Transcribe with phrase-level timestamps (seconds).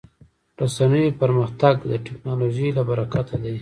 [0.57, 3.55] د رسنیو پرمختګ د ټکنالوژۍ له برکته دی.